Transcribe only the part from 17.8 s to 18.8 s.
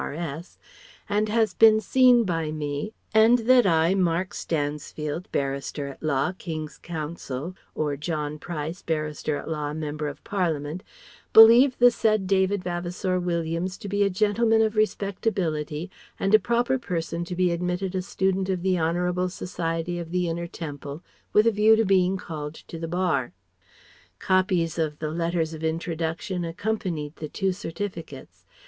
a Student of the